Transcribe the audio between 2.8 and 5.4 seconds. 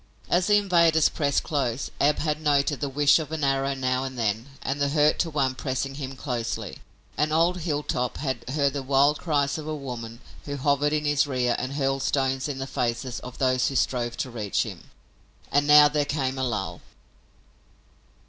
the whish of an arrow now and then and the hurt to